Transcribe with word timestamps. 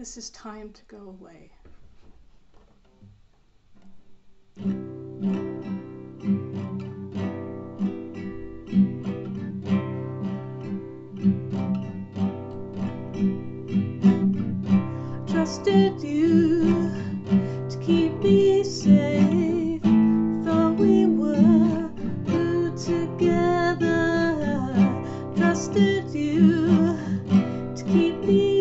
This 0.00 0.16
is 0.16 0.30
time 0.30 0.72
to 0.72 0.82
go 0.84 0.96
away. 0.96 1.50
Trusted 15.30 16.02
you 16.02 16.94
to 17.68 17.78
keep 17.82 18.14
me 18.20 18.64
safe. 18.64 19.82
Thought 19.82 20.76
we 20.78 21.04
were 21.04 21.90
good 22.24 22.74
together. 22.78 24.38
Trusted 25.36 26.08
you 26.14 26.96
to 27.76 27.84
keep 27.84 28.16
me. 28.24 28.59